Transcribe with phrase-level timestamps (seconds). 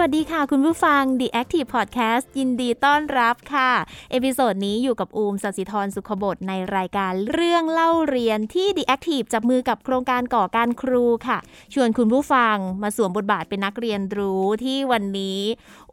[0.00, 3.70] สวัสดีค่ะ คุณผู้ฟัง The Active Podcast ยินดีต้อนรับค่ะ
[4.10, 11.38] episode นี้อยู่กับอุ๋ม ศศิธรสุขบทในรายการเรื่องเล่าเรียนที่ The Active จับมือกับโครงการก่อการครูค่ะ
[11.74, 15.40] ชวนคุณผู้ฟังมาสวมบทบาทเป็นนักเรียนรู้ที่วันนี้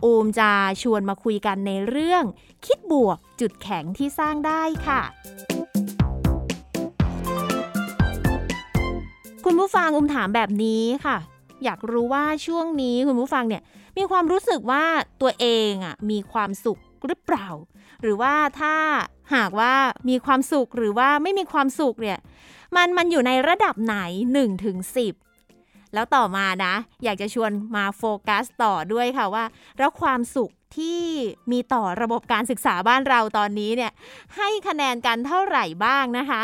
[0.03, 0.51] อูมจะ
[0.81, 2.23] ชวนมาคุยกันในเรื่อง
[2.65, 5.01] คิดบวกจุดแข็งที่สร้างได้ค่ะ
[9.45, 11.17] คุณผู้ฟังอุ้มถามแบบนี้ค่ะ
[11.63, 13.63] อยากรู้ว่าช่วงนี้คุณผู้ฟังเนี่ย
[13.97, 14.83] มีความรู้สึกว่า
[15.21, 17.47] ตัวเองอะมีความสุขหรือเปล่า
[18.01, 18.73] หรือว่าถ้า
[19.35, 19.73] หากว่า
[20.09, 22.19] มีความสุขหรือว่าไม่มีความสุขเนี่ย
[22.75, 23.97] มันมันอยู่ในระดับไหน
[24.33, 24.77] 1ถึง
[25.35, 29.45] 10 แล้วต่อมานะ อยากจะชวนมาโฟกัสต่อด้วยค่ะว่า
[29.77, 31.03] แล้วความสุขที่
[31.51, 33.91] มีต่อระบบการศึกษาบ้านเราตอนนี้เนี่ย
[34.35, 36.43] ให้คะแนนกันเท่าไหร่บ้างนะคะ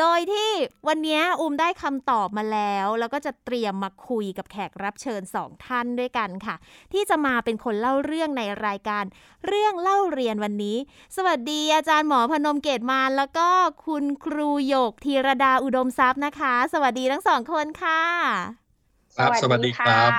[0.00, 0.50] โดยที่
[0.88, 6.56] วันนี้อุ้มได้คำตอบมาแล้ว แล้วก็จะเตรียมมาคุยกับแขกรับเชิญสองท่านด้วยกันค่ะ
[6.92, 9.04] ที่จะมาเป็นคนเล่าเรื่องในรายการ
[9.46, 10.76] เรื่องเล่าเรียนวันนี้
[11.16, 13.48] สวัสดีอาจารย์หมอพนมเกตมานแล้วก็
[13.86, 18.02] คุณครูโยกธีรดาอุดมทรัพย์นะคะ สวัสดีทั้งสองคนค่ะ
[19.18, 20.10] ครับ สวัสดีครับ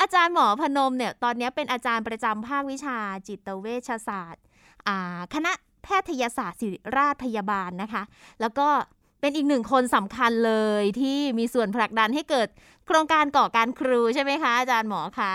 [0.00, 4.42] อาจารย์หมอพนมเนี่ยตอนนี้เป็นอาจารย์ประจำภาควิชาจิตเวชศาสตร์
[4.86, 5.52] อ่าคณะ
[5.86, 8.02] แพทยศาสตร์ศิริราชพยาบาลนะคะ
[8.40, 8.68] แล้วก็
[9.20, 12.48] เป็นอีกหนึ่งคนสำคัญเลยที่มีส่วนผลักดันให้เกิด
[12.86, 15.34] โครงการก่อการครูใช่ไหมคะ อาจารย์หมอคะ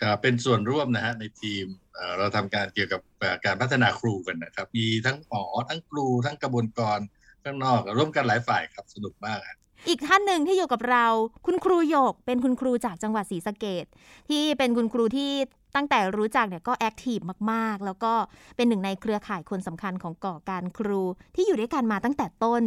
[0.00, 6.98] ครับเป็นส่วนร่วมนะฮะในทีมเอ่อเราทำการเกี่ยวกับเอ่อการพัฒนาครูกันนะครับ มีทั้งหมอทั้งครูทั้งกระบวนการ
[7.44, 11.06] ข้างนอกร่วมกันหลายฝ่ายครับสนุกมากครับอีกท่านหนึ่งที่อยู่กับเรา
[11.46, 13.84] คุณครูโยกเป็นคุณครูจากจังหวัดศรีสะเกด
[14.28, 15.32] ที่เป็นคุณครูที่
[15.76, 17.18] ตั้งแต่รู้จักเนี่ยก็แอคทีฟ
[17.52, 18.12] มากๆ แล้วก็
[18.56, 21.02] เป็นหนึ่งในเครือข่ายคนสำคัญของก่อการครู
[21.34, 22.62] ที่อยู่ด้วยกันมาตั้งแต่ต้น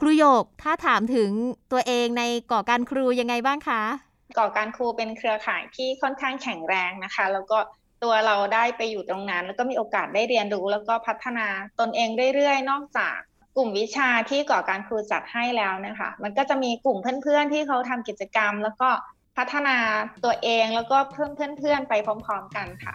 [0.00, 1.30] ครูโยกถ้าถามถึง
[1.72, 2.22] ตัวเองใน
[2.52, 3.82] ก่อการครูยังไงบ้างคะ
[4.38, 7.58] ก่อการครูเป็นเครือข่ายที่ค่อนข้างแข็งแรงนะคะ แล้วก็
[8.02, 11.46] ตัวเราได้ไปอยู่ตรงนั้น แล้วก็มีโอกาสได้เรียนรู้ แล้วก็พัฒนา
[11.80, 13.16] ตนเองเรื่อยๆ นอกจาก
[13.56, 18.88] กลุ่มวิชาที่ก่อการครูจัดให้แล้วนะคะ มันก็จะมีกลุ่มเพื่อนๆที่เขาทำกิจกรรม แล้วก็
[19.38, 19.78] พัฒนา
[20.24, 22.94] ตัวเองแล้วก็เพิ่มเพื่อนๆไปพร้อม ๆ กันค่ะ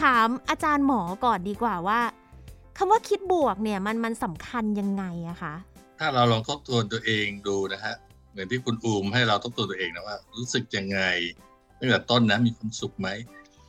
[0.00, 2.00] ถามอาจารย์หมอก่อนดีกว่าว่า
[2.76, 5.54] คำว่าคิดบวกเนี่ยมันมันสำคัญยังไงอะคะ
[5.98, 7.94] ถ้าเราลองทบทวนตัวเองดูนะฮะ
[8.30, 11.00] เหมือนที่คุณอูมให้เราทบทวนตัวเองนะว่า รู้สึกยังไง
[11.78, 13.08] ตั้งแต่ต้นนะมีความสุขไหม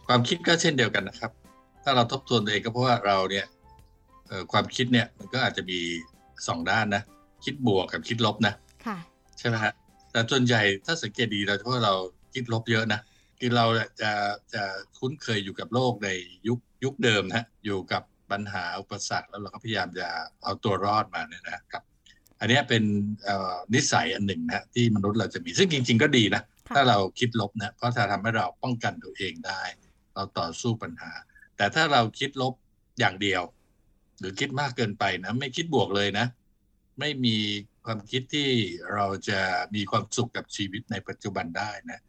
[0.07, 1.31] ความคิดก็เช่นเดียวกันนะครับ
[1.83, 3.58] ถ้าเราทบทวนตัวเองก็เพราะว่าเราเนี่ยเอ่อ
[4.51, 5.79] ความคิดเนี่ยมันก็อาจจะมี
[6.47, 7.03] สองด้านนะ
[7.45, 8.53] คิดบวกกับคิดลบนะ
[8.85, 8.97] ค่ะ
[9.39, 9.73] ใช่ไหมฮะ
[10.11, 11.95] แต่ส่วนใหญ่ถ้าสังเกตดีเราจะพบว่าเรา
[12.33, 12.99] คิดลบเยอะนะ
[13.39, 13.65] คือเรา
[14.01, 14.11] จะ
[14.53, 14.63] จะ
[14.97, 16.09] คุ้นเคยอยู่กับโลกใน
[16.47, 20.07] ยุคยุคเดิมนะฮะอยู่กับปัญหาอุปสรรคแล้วเราก็พยายามจะ
[20.43, 21.83] เอาตัวรอดมาเนี่ยนะครับ
[22.39, 22.83] อันเนี้ยเป็น
[23.23, 29.61] เอ่อนิสัยอันหนึ่งนะฮะที่มนุษย์เราจะมีซึ่งจริง ๆ ก็ดีนะค่ะถ้าเราคิดลบนะเพราะจะทำให้เราป้องกันตัวเองได้
[30.13, 31.11] เราต่อสู้ปัญหา
[31.57, 32.53] แต่ถ้าเราคิดลบ
[32.99, 33.41] อย่างเดียว
[34.19, 36.25] หรือคิดมากเกินไปนะไม่คิดบวกเลยนะ
[36.99, 37.37] ไม่มี
[37.85, 38.49] ความคิดที่
[38.93, 39.39] เราจะ
[39.75, 41.99] มีความสุขกับชีวิตในปัจจุบันได้นะ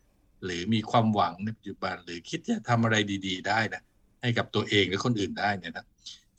[0.44, 3.82] หรือมีความหวังในปัจจุบัน หรือคิดจะทำอะไรดี ๆ ได้นะ
[4.22, 5.86] ให้กับตัวเองหรือคนอื่นได้เนี่ยนะ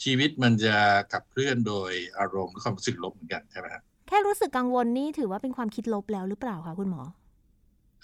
[0.04, 0.76] ชีวิตมันจะ
[1.14, 7.02] ขับเคลื่อนโดยอารมณ์และความรู้สึกลบเหมือนกันใช่ไหมครับแค่รู้สึกกังวลนี่ถือว่าเป็นความคิดลบแล้วหรือเปล่าคะคุณหมอ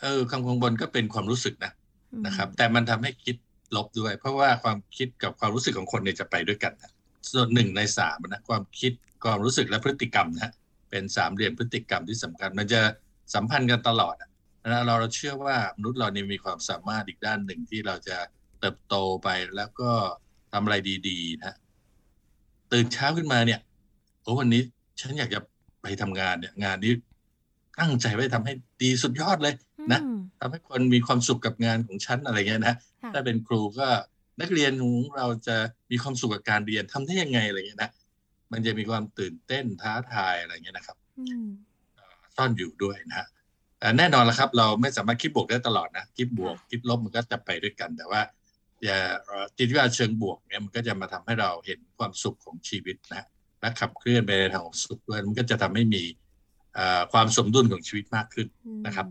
[0.01, 1.71] เออคำกังวลก็เป็นความรู้สึกนะ
[2.13, 3.35] อืมนะครับ แต่มันทำให้คิด
[3.75, 6.91] ลบด้วย เพราะว่าความคิดกับความรู้สึกของคนเนี่ยจะไปด้วยกันนะ
[7.33, 8.91] ส่วนหนึ่งในสามนะความคิด
[9.23, 10.53] ความรู้สึกและพฤติกรรมนะฮะ
[10.89, 12.81] เป็นสามเหลี่ยมพฤติกรรมที่สำคัญ มันจะ
[13.33, 14.29] สัมพันธ์กันตลอดอะ
[14.67, 18.17] นะเราเราเชื่อว่ามนุษย์เราเนี่ยมีความสามารถอีกด้านหนึ่งที่เราจะ
[18.59, 19.91] เติบโตไปแล้วก็
[20.51, 20.75] ทำอะไร
[21.07, 21.55] ดีๆนะ
[22.71, 23.59] ตื่นเช้าขึ้นมาเนี่ย
[24.21, 24.61] โอ้วันนี้
[24.99, 25.39] ฉันอยากจะ
[25.81, 26.93] ไปทำงานเนี่ย งานนี้
[27.79, 29.55] ตั้งใจไว้ทำให้ดีสุดยอดเลย
[29.91, 33.87] นะอืมทำให้คนมีความสุขกับงานของฉันอะไรเงี้ยนะค่ะถ้าเป็นครูก็
[34.41, 35.57] นักเรียนของเราจะ
[35.91, 37.91] มีความสุขกับการเรียนทำได้ยังไงอะไรเงี้ยนะ
[38.51, 41.47] มันจะมีความตื่นเต้นท้าทายอะไรเงี้ยนะครับอืม
[42.35, 43.27] ซ่อนอยู่ด้วยนะฮะ
[43.79, 48.21] แต่แน่นอนละครับ เราไม่สามารถคิดบวกได้ตลอดนะคิดบวกค่ะคิดลบมันก็จะไปด้วยกัน แต่ว่า
[48.83, 53.23] อย่าเอ่อจิตวิทยาเชิงบวกเนี่ยมันก็จะมาทำให้เราเห็นความสุขของชีวิตนะ
[53.59, 56.03] และขับเคลื่อนไปในทางของสุขด้วยมันก็จะทำให้มี
[56.73, 58.47] เอ่อความสมดุลของชีวิตมากขึ้น
[58.85, 59.07] นะครับ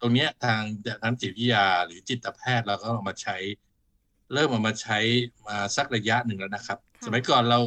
[0.00, 0.60] ตรงเนี้ยทาง
[1.02, 3.36] ทางจิตวิทยาหรือจิตแพทย์เราก็เอามาใช้
[4.32, 4.98] เริ่มเอามาใช้
[5.46, 7.60] มาสักระยะหนึ่งแล้วนะครับค่ะสมัยก่อนเรา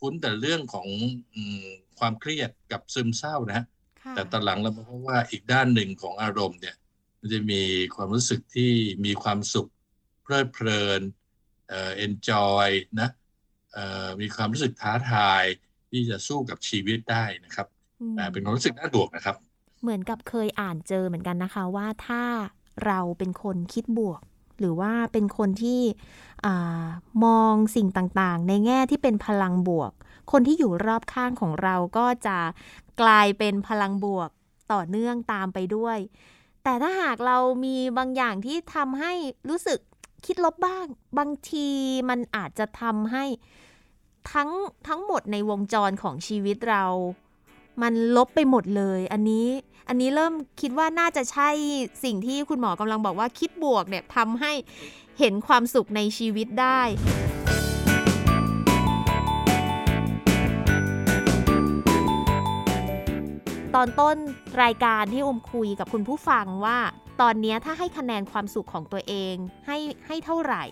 [0.00, 0.88] คุ้นแต่เรื่องของ
[1.34, 1.66] อืม
[1.98, 3.64] ความเครียดกับซึมเศร้านะฮะ
[4.02, 6.76] ค่ะแต่ตอนหลังเราพบว่าอีกด้านหนึ่งของอารมณ์เนี่ย
[7.20, 7.62] มันจะมี
[7.94, 8.72] ความรู้สึกที่
[9.04, 9.70] มีความสุข
[10.22, 11.00] เพลิดเพลิน
[11.68, 12.68] เอ่อ enjoy
[13.00, 13.08] นะ
[13.72, 15.44] เอ่อมีความรู้สึกท้าทาย
[15.90, 17.66] ที่จะสู้กับชีวิตได้นะครับ
[18.00, 19.36] อืมอ่าเป็นความรู้สึกด้านบวกนะครับ
[19.82, 22.22] เหมือนกับเคยอ่านเจอเหมือนกันนะคะว่าถ้า
[22.86, 24.20] เราเป็นคนคิดบวก
[24.60, 25.80] หรือว่าเป็นคนที่
[27.24, 29.92] มองสิ่งต่างๆ ในแง่ที่เป็นพลังบวก
[30.32, 32.38] คนที่อยู่รอบข้างของเราก็จะ
[33.00, 34.30] กลายเป็นพลังบวก
[34.72, 35.98] ต่อเนื่องตามไปด้วย
[36.62, 39.12] แต่ถ้าหากเรามีบางอย่างที่ทำให้
[39.48, 39.78] รู้สึก
[40.26, 40.86] คิดลบบ้าง
[41.18, 41.68] บางที
[42.08, 43.24] มันอาจจะทำให้
[44.32, 44.50] ทั้ง
[44.88, 46.84] ทั้งหมดในวงจรของชีวิตเรา
[47.82, 49.46] มันลบไปหมดเลย อันนี้
[49.88, 51.48] อันนี้เริ่มคิดว่าน่าจะใช่
[52.04, 54.52] สิ่งที่คุณหมอกำลังบอกว่าคิดบวกเนี่ยทำให้
[55.18, 56.80] เห็นความสุขในชีวิตได้
[63.74, 64.16] ตอนต้น
[64.62, 66.78] รายการที่อมคุยกับคุณผู้ฟังว่า
[67.20, 69.34] ตอนนี้ถ้าให้คะแนนความสุขของตัวเอง
[69.66, 70.64] ให้ให้เท่าไหร่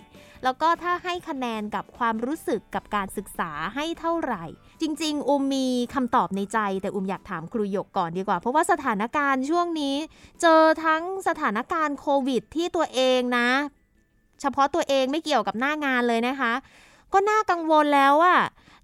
[0.45, 4.45] แล้วก็ถ้าให้คะแนนกับความรู้สึกกับการศึกษาให้เท่าไหร่
[4.83, 9.97] จริง ๆ อุมมีคำตอบในใจ แต่อุมอยากถามครูหยกก่อนดีกว่า เพราะว่าสถานการณ์ช่วงนี้
[10.41, 13.49] เจอทั้งสถานการณ์โควิดที่ตัวเองนะ
[14.41, 16.53] เฉพาะตัวเองไม่เกี่ยวกับหน้างานเลยนะคะ
[17.13, 18.41] ก็น่ากังวลแล้วอะ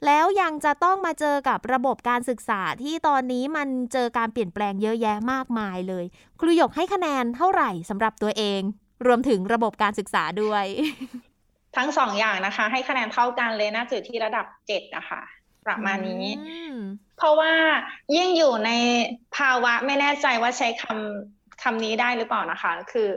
[0.07, 6.05] แล้วยังจะต้องมาเจอกับระบบการศึกษาที่ตอนนี้มันเจอการเปลี่ยนแปลงเยอะแยะมากมายเลย
[6.41, 8.61] ครูหยกให้คะแนนเท่าไหร่สำหรับตัวเอง
[9.07, 10.65] รวมถึงระบบการศึกษาด้วย
[11.77, 15.23] ทั้งสองอย่างนะคะ ให้คะแนนเท่ากันเลยน่าจะอยู่ที่ระดับเจ็ดนะคะ
[15.67, 16.77] ประมาณนี้อืม
[17.19, 17.53] เพราะว่า
[18.17, 18.71] ยิ่งอยู่ใน
[19.37, 23.09] ภาวะไม่แน่ใจว่าใช้คำคำนี้ได้หรือเปล่านะคะ คือ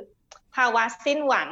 [0.55, 1.49] ภาวะสิ้นหวัง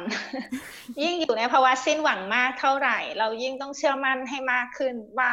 [1.02, 5.32] ยิ่งอยู่ในภาวะสิ้นหวังมากเท่าไหร่ เรายิ่งต้องเชื่อมั่นให้มากขึ้นว่า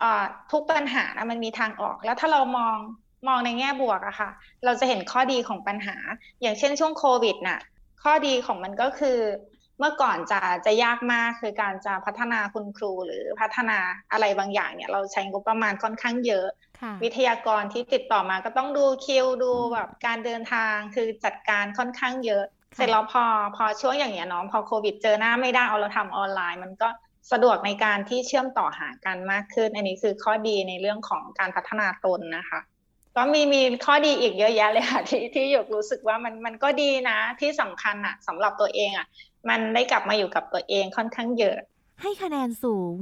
[0.00, 2.76] เอ่อทุกปัญหานะมันมีทางออก แล้วถ้าเรามอง
[3.28, 4.30] มองในแง่บวกอะค่ะ
[4.64, 5.96] เราจะเห็นข้อดีของปัญหา
[6.40, 7.60] อย่างเช่นช่วงโควิดน่ะ
[8.02, 9.18] ข้อดีของมันก็คือ
[9.78, 13.78] เมื่อก่อนจะจะยากมากคือการจะพัฒนาคุณครูหรือพัฒนา
[14.12, 16.46] อะไรบางอย่างเนี่ย เราใช้งบประมาณค่อนข้างเยอะ
[16.80, 23.24] ค่ะวิทยากรที่ติดต่อมาก็ต้องดูคิวดูแบบการเดินทางคือจัดการค่อนข้างเยอะค่ะ เสร็จแล้วพอ
[23.56, 26.88] พอช่วงอย่างเงี้ยเนาะพอโควิดเจอหน้าไม่ได้เอาเราทำออนไลน์ มันก็
[27.32, 32.60] สะดวกในการที่เชื่อมต่อหากันมากขึ้น อันนี้คือข้อดีในเรื่องของการพัฒนาตนนะคะ
[33.16, 39.06] ก็มีมีข้อดีอีกเยอะแยะเลยค่ะที่ที่หยกรู้สึกว่ามันมันก็ดีนะ ที่สำคัญอะสำหรับตัวเองอะ
[39.48, 41.56] มันได้กลับมาอยู่กับตัวเองค่อนข้างเยอะ
[42.02, 42.96] ให้คะแนนสูง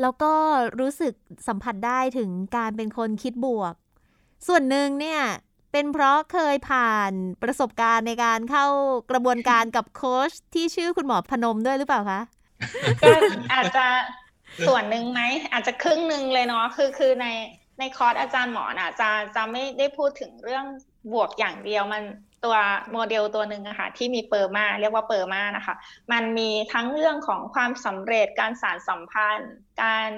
[0.00, 0.32] แล้วก็
[0.80, 1.14] รู้สึก
[1.48, 3.74] สัมผัสได้ถึงการเป็นคนคิดบวก
[4.46, 5.20] ส่วนหนึ่งเนี่ย
[5.72, 7.12] เป็นเพราะเคยผ่าน
[7.42, 8.66] ประสบการณ์ในการเข้า
[9.10, 12.20] กระบวนการกับโค้ชที่ชื่อคุณหมอพนมด้วยหรือเปล่าคะ
[13.00, 13.08] ก็
[13.54, 13.86] อาจจะ
[14.66, 15.20] ส่วนหนึ่งไหม
[15.52, 17.26] อาจจะครึ่งหนึ่งเลยเนาะคือคือใน
[17.78, 20.64] ในคอร์สอาจารย์หมอน่ะจะจะไม่ได้พูดถึงเรื่อง
[21.12, 22.02] บวกอย่างเดียวมัน
[22.44, 22.56] ตัว
[22.92, 25.74] โมเดลตัวหนึ่งอะค่ะที่มี PERMA เรียกว่า PERMA นะคะ
[26.12, 30.08] มันมีทั้งเรื่องของความสำเร็จการสานสัมพันธ์ การ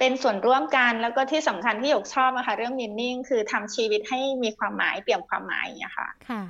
[0.00, 6.42] เป็นส่วนร่วมกันแล้วก็ที่สำคัญที่หยกชอบนะคะเรื่อง meaning คือทำชีวิตให้มีความหมายเปลี่ยนความหมายอย่างเงี้ยค่ะค่ะ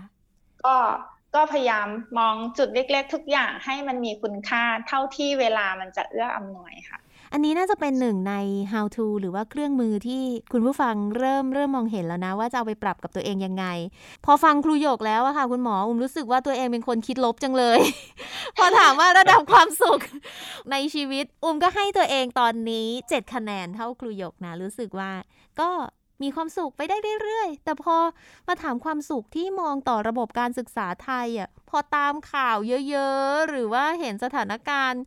[0.64, 0.76] ก็
[1.34, 1.86] ก็พยายาม
[2.18, 6.98] มองจุดเล็ก ๆ ทุกอย่างให้มันมีคุณค่าเท่าที่เวลามันจะเอื้ออำนวยค่ะ
[7.32, 8.34] อันนี้น่าจะเป็นหนึ่งใน
[8.72, 10.22] how to หรือว่าเครื่องมือที่
[10.52, 13.64] คุณผู้ฟังเริ่มเริ่มมองเห็นแล้วนะ ว่าจะเอาไปปรับกับตัวเองยังไง
[14.24, 17.80] พอฟังครูหยกแล้วอะค่ะ คุณหมออุ้มรู้สึกว่าตัวเองเป็นคนคิดลบจังเลย
[18.56, 20.00] พอถามว่าระดับความสุข
[20.70, 25.12] ในชีวิต อุ้มก็ให้ตัวเองตอนนี้ 7 คะแนนเท่าครูหยกนะ รู้สึกว่า
[25.60, 25.70] ก็
[26.22, 27.96] มีความสุขไปได้เรื่อยๆ แต่พอ
[28.46, 32.56] มาถามความสุขที่มองต่อระบบการศึกษาไทยอะ พอตามข่าว
[32.88, 35.02] เยอะๆ หรือว่าเห็นสถานการณ์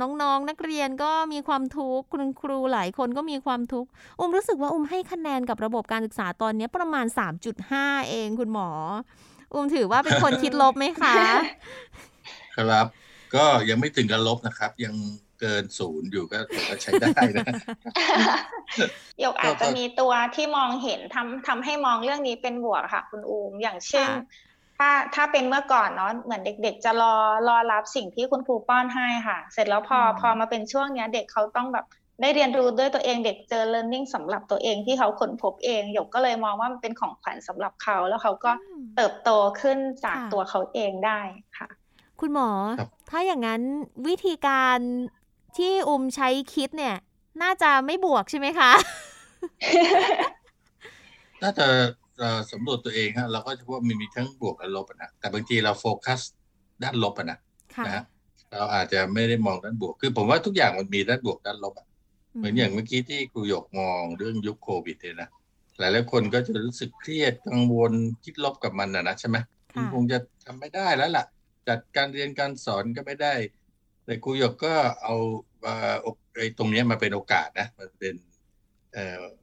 [0.00, 7.06] น้องๆนักเรียนก็มีความทุกข์คุณครูหลายคนก็มีความทุกข์อุ้มรู้สึกว่าอุ้มให้คะแนนกับระบบการศึกษาตอนนี้ประมาณ
[7.58, 8.68] 3.5 เองคุณหมอ
[9.54, 11.14] อุ้มถือว่าเป็นคนคิดลบไหมคะ
[12.56, 12.86] ครับ
[13.34, 14.94] ก็ยังไม่ถึงกับลบนะครับ ยัง
[15.40, 17.46] เกินศูนย์อยู่ก็ถือว่าใช้ได้นะ
[19.20, 27.14] หยกอาจจะก็มีตัวที่มองเห็นทำทำให้มองเรื่องนี้เป็นบวกค่ะ คุณอูมอย่างเช่นค่ะ ถ้าถ้าเป็นเมื่อก่อนเนาะเหมือนเด็ก ๆ จะรอ
[27.48, 31.86] รอรับสิ่งที่คุณครูป้อนให้ค่ะ เสร็จแล้วพออืมพอมาเป็นช่วงเนี้ย เด็กเขาต้องแบบ
[32.20, 41.20] ได้เรียนรู้ด้วยตัวเองเด็กเจอ learning สำหรับตัวเองที่เขาค้นพบเองหยกก็เลยมองว่ามันเป็นของขวัญสำหรับเขาแล้วเขาก็อืมเติบโตขึ้นจากค่ะตัวเขาเองได้
[41.58, 41.68] ค่ะ
[42.20, 43.62] คุณหมอครับถ้าอย่างนั้น
[44.06, 44.78] วิธีการ
[45.56, 46.96] ที่อุ้มใช้คิดเนี่ย
[47.42, 48.72] น่าจะไม่บวกใช่ไหมคะ
[51.42, 51.84] น่าจะเอ่อ
[52.52, 56.20] สำรวจตัวเองฮะเราก็จะพบว่ามันมีทั้งบวกและลบอะนะแต่บางทีเราโฟกัส
[56.82, 57.38] ด้านลบอะนะ
[57.74, 58.02] ค่ะนะฮะ
[58.50, 61.86] เราอาจจะไม่ได้มองด้านบวก คือผมว่าทุกอย่างมันมีด้านบวกด้านลบอะ
[62.36, 65.28] เหมือนอย่างเมื่อกี้ที่ครูหยกมองเรื่องยุคโควิดเนี่ยนะ
[65.78, 67.92] หลายหลายคนก็จะรู้สึกเครียดกังวล
[68.24, 69.36] คิดลบกับมันนะนะใช่ไหม
[69.72, 71.24] ค่ะคงจะทำไม่ได้แล้วล่ะ
[71.68, 73.34] จัดการเรียนการสอนก็ไม่ได้
[74.04, 75.14] แต่ครูหยกก็เอา
[75.62, 75.94] เอ่อ
[76.36, 78.33] ไอ้ตรงเนี้ยมาเป็นโอกาสนะมันเป็นเอ่อ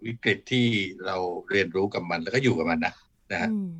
[0.05, 0.67] วิกฤตที่
[1.05, 1.17] เรา
[1.49, 2.93] เรียนรู้กับมันแล้วก็อยู่กับมันนะ
[3.31, 3.71] นะฮะอืม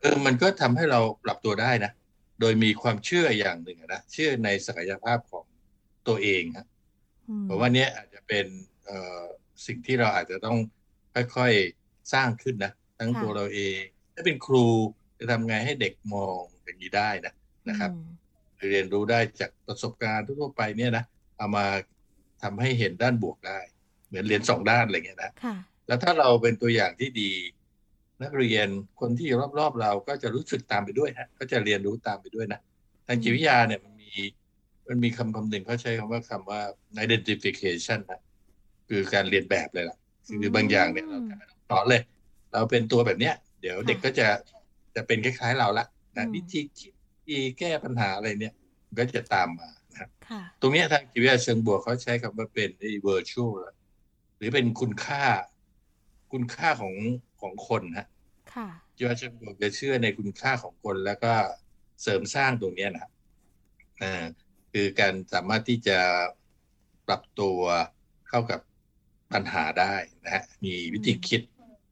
[0.00, 1.92] เออมันก็ทำให้เราปรับตัวได้นะ
[2.40, 5.44] โดยมีความเชื่ออย่างหนึ่งอะนะเชื่อในศักยภาพของ
[6.08, 6.66] ตัวเองครับ
[7.28, 8.46] อืมผมว่าเนี้ยอาจจะเป็น
[8.84, 9.22] เอ่อ
[9.66, 10.58] สิ่งที่เราอาจจะต้อง
[11.36, 13.80] ค่อยๆสร้างขึ้นนะทั้งค่ะตัวเราเอง
[14.14, 14.64] ถ้าเป็นครู
[15.18, 17.32] จะทำไงให้เด็กมองอย่างนี้ได้นะ
[17.68, 18.08] นะครับอืม
[18.70, 21.04] เรียนรู้ได้จากประสบการณ์ทั่วๆไปเนี่ยนะ
[21.36, 21.66] เอามา
[22.42, 23.60] ทำให้เห็นด้านบวกได้
[24.10, 27.30] เหมือนเรียนสองด้านอะไรเงี้ยนะค่ะแล้วถ้าเราเป็นตัวอย่างที่ดี
[28.22, 28.68] นักเรียน
[29.00, 32.60] คนที่อยู่รอบๆ เราก็จะรู้สึกตามไปด้วยฮะก็จะเรียนรู้ตามไปด้วยนะ
[33.06, 34.12] ทางจิตวิทยาเนี่ยมันมี
[34.88, 36.60] มันมีคำคำหนึ่งเขาใช้คำว่าคำว่า
[37.04, 38.20] identification นะ
[38.88, 39.96] คือการเรียนแบบเลยล่ะ
[40.40, 42.02] คือบางอย่างเนี่ยเราไม่ต้องสอนเลย
[42.52, 44.26] เราเป็นตัวแบบเนี้ย เดี๋ยวเด็กก็จะ
[44.94, 45.86] จะเป็นคล้ายๆเราละ
[46.16, 48.54] นะวิธีคิดวิธีแก้ปัญหาอะไรเนี่ย
[48.86, 53.52] มันก็จะตามมานะครับค่ะตรงเนี้ยทางจิตวิทยาเชิงบวกเขาใช้คำว่าเป็นไอ้ virtual
[54.40, 55.24] หรือเป็นคุณค่า
[56.32, 56.94] คุณค่าของ
[57.40, 58.06] ของคนฮะ
[58.54, 61.32] ค่ะจิตวิทยาเชิงบวกจะเชื่อในคุณค่าของคนแล้วก็
[62.02, 63.12] เสริมสร้างตรงเนี้ยนะครับ
[64.02, 64.24] อ่า
[64.72, 65.98] คือการสามารถที่จะ
[67.06, 67.58] ปรับตัว
[68.28, 68.60] เข้ากับ
[69.32, 69.94] ปัญหาได้
[70.24, 71.40] นะฮะมีวิธีคิด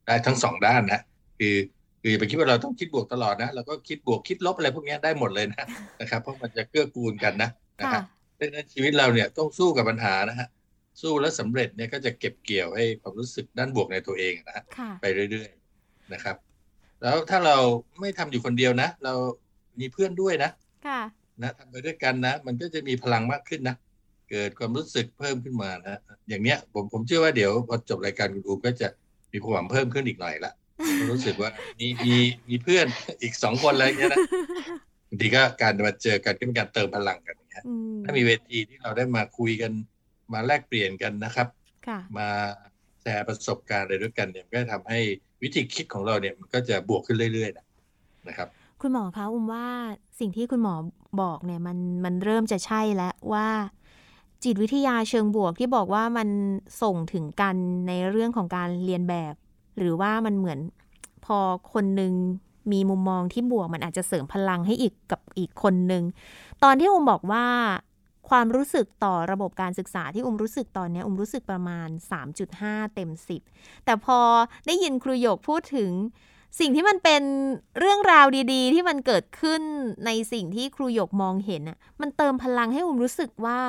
[0.07, 1.01] ได้ทั้งสองด้านนะ
[1.39, 1.57] คือ
[2.01, 5.67] คืออย่าไปคิดว่าเราต้องคิดบวกตลอดนะเราก็คิดบวกคิดลบอะไรพวกเนี้ยได้หมดเลยนะ
[6.01, 7.51] นะครับ เพราะมันจะเกื้อกูลกันนะ
[7.81, 8.05] นะค่ะครับ
[8.41, 10.49] ดังนั้นชีวิตเราเนี่ยต้องสู้กับปัญหานะฮะ
[11.01, 16.37] สู้แล้วสำเร็จเนี่ยก็จะเก็บเกี่ยวให้ความรู้สึกด้านบวกในตัวเองนะฮะค่ะไปเรื่อยๆนะครับ
[17.03, 17.57] แล้วถ้าเรา
[18.01, 19.15] ไม่ทำอยู่คนเดียวนะ เรา
[19.81, 20.51] มีเพื่อนด้วยนะ
[20.87, 21.01] ค่ะ
[21.43, 23.77] นะทำไปด้วยกันนะ มันก็จะมีพลังมากขึ้นนะ
[24.31, 28.89] เกิดความรู้สึกเพิ่มขึ้นมานะอย่างเนี้ยผมผมเชื่อว่าเดี๋ยวพอจบรายการคุณอูมก็จะ
[29.33, 30.53] มีความหวังเพิ่มขึ้นอีกหน่อยละ
[31.11, 32.15] รู้สึกว่ามีมี
[32.49, 32.87] มีเพื่อน
[33.23, 34.21] อีกสองคนอะไรอย่างเงี้ยนะ
[35.09, 39.73] บางทีก็การมาเจอกันก็เป็นการเติมพลังกันอย่างเงี้ยอืมถ้ามีเวทีที่เราได้มาคุยกัน
[40.33, 41.49] มาแลกเปลี่ยนกันนะครับ
[41.87, 42.29] ค่ะมา
[43.03, 44.99] แชร์ประสบการณ์อะไรด้วยกันเนี่ยมันก็ทำให้
[45.43, 47.67] วิธีคิดของเราเนี่ยมันก็จะบวกขึ้นเรื่อยๆนะ
[48.29, 48.49] นะครับ
[48.81, 49.67] คุณหมอคะอุ้มว่า
[50.19, 50.75] สิ่งที่คุณหมอ
[51.23, 53.49] บอกเนี่ยมันมันเริ่มจะใช่แล้วว่า
[54.45, 56.29] จิตวิทยาเชิงบวกที่บอกว่ามัน
[56.83, 57.57] ส่งถึงกัน
[57.89, 59.35] ในเรื่องของการเรียนแบบ
[59.79, 60.59] หรือว่ามันเหมือน
[61.25, 61.39] พอ
[61.73, 62.13] คนหนึ่ง
[62.73, 66.03] มีมุมมองที่บวกมันอาจจะเสริมพลังให้อีกกับอีกคนหนึ่ง
[66.63, 67.45] ตอนที่อุ้มบอกว่า
[68.31, 71.89] ความรู้สึกต่อระบบการศึกษาที่อุ้มรู้สึกตอนนี้อุ้มรู้สึกประมาณ
[72.43, 73.11] 3.5 เต็ม
[73.49, 74.21] 10 แต่พอ
[74.67, 75.91] ได้ยินครูหยกพูดถึง
[76.61, 77.23] สิ่งที่มันเป็น
[77.79, 79.63] เรื่องราวดีๆ ที่มันเกิดขึ้น
[80.07, 83.61] ในสิ่งที่ครูหยกมองเห็นน่ะมันเติมพลังให้อุ้มรู้สึกว่า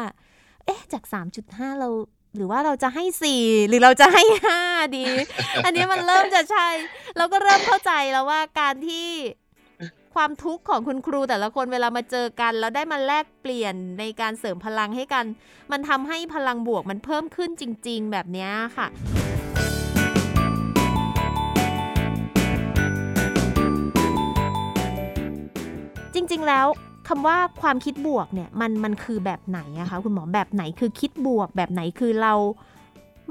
[0.66, 1.04] เอ๊ะจาก
[1.42, 1.90] 3.5 เรา
[2.36, 3.04] หรือว่าเราจะให้
[3.38, 4.24] 4หรือเราจะให้
[4.60, 5.06] 5ดี
[5.66, 6.68] อันนี้มันเริ่มจะใช่
[7.18, 9.08] เราก็เริ่มเข้าใจแล้วว่าการที่
[10.16, 15.26] ความทุกข์ของคุณครูแต่ละคนเวลามาเจอกัน แล้วได้มาแลกเปลี่ยนในการเสริมพลังให้กัน
[15.72, 18.48] มันทำให้พลังบวกมันเพิ่มขึ้นจริง ๆ แบบนี้
[18.78, 18.88] ค่ะ
[26.14, 26.68] จริง ๆ แล้ว
[27.08, 32.34] คำว่าความคิดบวกเนี่ยมันมันคือแบบไหนอะคะคุณหมอแบบไหนคือคิดบวก แบบไหนคือเรา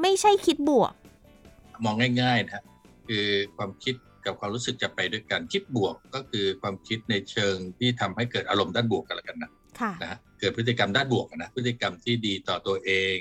[0.01, 0.93] ไม่ใช่คิดบวก
[1.85, 2.63] มองง่ายๆนะ
[3.07, 3.25] คือ
[3.57, 3.95] ความคิด
[4.29, 13.17] กับความรู้สึกจะไปด้วยกันคิดบวกก็คือความคิดในเชิงที่ทำให้เกิดอารมณ์ด้านบวกกันละกันนะค่ะนะฮะเกิดพฤติกรรมด้านบวกนะพฤติกรรมที่ดีต่อตัวเอง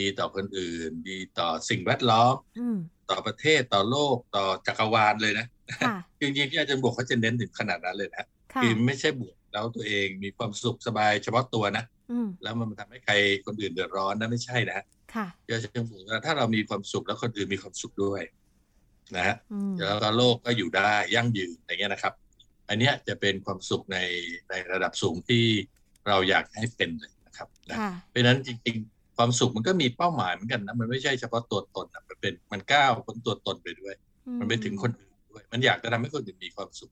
[0.00, 2.76] ดีต่อคนอื่น ดีต่อสิ่งแวดล้อมอืม
[3.10, 5.46] ต่อประเทศต่อโลกต่อจักรวาลเลยนะ
[5.82, 13.14] ค่ะจริงๆที่อาจารย์บวกเขาจะเน้นถึงขนาดนั้นเลยนะค่ะคือไม่ใช่บวกแล้วตัวเองมีความสุขสบายเฉพาะตัวนะอืมแล้วมันทำให้ใคร
[13.46, 14.84] คนอื่นเดือดร้อนนะไม่ใช่นะ
[15.14, 18.22] ค่ะก็เชิงบวกว่าถ้าเรามีความสุขแล้วคนอื่นมีความสุขด้วย
[19.16, 22.12] นะฮะอืมแล้วก็โลกก็อยู่ได้ยั่งยืนอย่างเงี้ยนะครับ
[22.68, 23.98] อันเนี้ยจะเป็นความสุขใน
[24.50, 25.44] ในระดับสูงที่
[26.08, 33.94] เราอยากให้เป็นเลยนะครับนะค่ะเพราะฉะนั้นจริงๆ ความสุขมันก็มีเป้าหมายเหมือนกันนะมันไม่ใช่เฉพาะตัวตนนะมันเป็นมันก้าวพ้นตัวตนไปด้วย
[34.38, 36.90] มันไปถึงคนอื่นด้วย มันอยากจะทำให้คนอื่นมีความสุข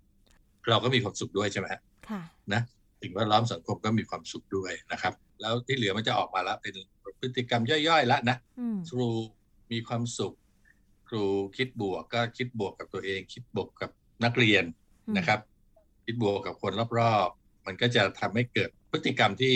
[0.70, 2.20] เราก็มีความสุขด้วยใช่ไหมฮะค่ะ
[2.52, 2.62] นะ
[3.00, 6.74] สิ่งแวดล้อมสังคมก็มีความสุขด้วยนะครับ แล้วที่เหลือมันจะออกมาแล้วเป็น
[7.20, 9.08] พฤติกรรมย่อยๆแล้วนะอืมครู
[9.72, 10.34] มีความสุข
[11.10, 11.24] ครู
[11.56, 13.90] คิดบวกก็คิดบวกกับตัวเอง คิดบวกกับ
[14.24, 14.64] นักเรียน
[15.16, 15.40] นะครับ
[16.04, 19.54] คิดบวกกับคนรอบๆ มันก็จะทำให้เกิดพฤติกรรมที่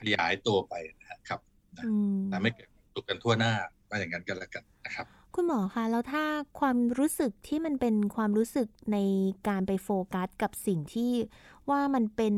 [0.00, 1.40] ขยายตัวไปนะครับ
[1.86, 3.52] อืมทำให้เกิดความสุขกันทั่วหน้า
[3.88, 6.24] ว่าอย่างนั้นกันแล้วกันนะครับ คุณหมอคะแล้วถ้า
[6.60, 8.98] ความรู้สึกที่มันเป็นความรู้สึกใน
[9.48, 11.12] การไปโฟกัสกับสิ่งที่
[11.70, 12.34] ว่ามันเป็น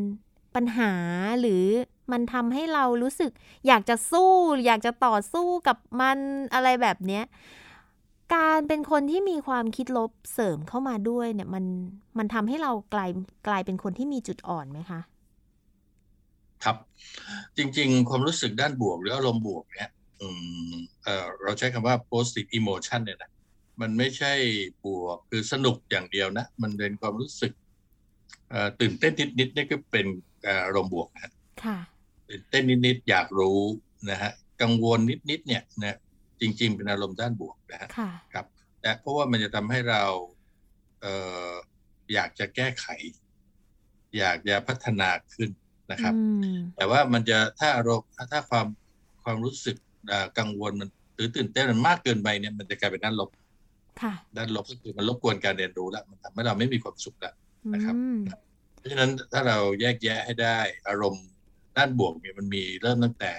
[0.54, 0.92] ปัญหา
[1.40, 1.64] หรือ
[2.12, 3.30] มันทำให้เรารู้สึก
[3.66, 4.32] อยากจะสู้
[4.66, 6.18] อยากจะต่อสู้กับมัน
[6.54, 7.24] อะไรแบบเนี้ย
[8.32, 11.64] การเป็นคนที่มีความคิดลบเสริมเข้ามาด้วยเนี่ยมัน
[12.18, 13.10] มันทำให้เรากลาย
[13.46, 15.00] กลายเป็นคนที่มีจุดอ่อนไหมคะ
[16.64, 16.76] ครับ
[17.56, 19.90] จริงๆ ความรู้สึกด้านบวกหรืออารมณ์บวกเนี่ย
[20.20, 20.28] อื
[20.72, 23.30] มเออเราใช้คำว่า positive emotion เนี่ยนะ
[23.80, 24.32] มันไม่ใช่
[24.84, 27.52] บวกคือสนุกอย่างเดียวนะ มันเป็นความรู้สึก
[28.80, 30.06] ตื่นเต้นนิดๆนี่ก็เป็น
[30.66, 31.32] อารมณ์บวกนะ
[31.64, 31.78] ค่ะ
[32.28, 33.60] ตื่นเต้นนิดๆอยากรู้
[34.10, 34.98] นะฮะกังวล
[35.30, 35.98] นิดๆเนี่ยนะ
[36.40, 37.88] จริง ๆ เป็นอารมณ์ด้านบวกนะฮะ
[38.34, 38.46] ครับ
[38.80, 40.02] แต่เพราะว่ามันจะทำให้เรา
[41.00, 41.06] เอ
[41.48, 41.50] อ
[42.14, 42.86] อยากจะแก้ไข
[44.18, 45.50] อยากจะพัฒนาขึ้น
[45.92, 46.14] นะครับ
[46.76, 48.66] แต่ว่ามันจะถ้าอารมณ์ถ้าความ
[49.24, 49.76] ความรู้สึก
[50.38, 53.30] กังวลมันหรือตื่นเต้นมันมากเกินไปเนี่ยมันจะกลายเป็นด้านลบ
[54.36, 57.34] ด้านลบก็คือมันรบกวนการเรียนรู้แล้วมันทำให้เราไม่มีความสุขแล้ว
[57.74, 57.94] นะครับ
[58.76, 61.26] เพราะฉะนั้นถ้าเราแยกแยะให้ได้ อารมณ์
[61.76, 63.32] ด้านบวกเนี่ยมันมีเริ่มตั้งแต่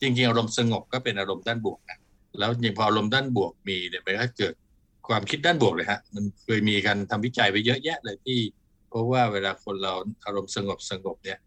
[0.00, 1.98] จริง ๆ อารมณ์สงบก็เป็นอารมณ์ด้านบวกนะ
[2.38, 4.54] แล้วยิ่งพออารมณ์ด้านบวกมีเนี่ยมันก็เกิด
[5.08, 8.38] ความคิดด้านบวกเลยฮะ มันเคยมีการทำวิจัยไปเยอะแยะเลยที่
[8.88, 9.94] เพราะว่าเวลาคนเรา
[10.24, 11.38] อารมณ์สงบสงบเนี่ย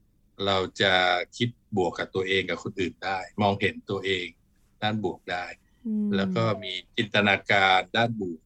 [0.45, 0.93] เราจะ
[1.37, 4.25] คิดบวกกับตัวเองกับคนอื่นได้ มองเห็นตัวเอง
[4.83, 5.45] ด้านบวกได้
[6.15, 8.39] แล้วก็มีจินตนาการด้านบวก